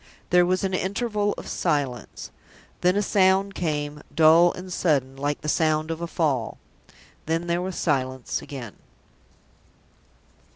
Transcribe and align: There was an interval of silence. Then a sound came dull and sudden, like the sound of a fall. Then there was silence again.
There 0.31 0.47
was 0.47 0.63
an 0.63 0.73
interval 0.73 1.35
of 1.37 1.47
silence. 1.47 2.31
Then 2.81 2.95
a 2.95 3.03
sound 3.03 3.53
came 3.53 4.01
dull 4.11 4.51
and 4.51 4.73
sudden, 4.73 5.15
like 5.15 5.41
the 5.41 5.47
sound 5.47 5.91
of 5.91 6.01
a 6.01 6.07
fall. 6.07 6.57
Then 7.27 7.45
there 7.45 7.61
was 7.61 7.75
silence 7.75 8.41
again. 8.41 8.73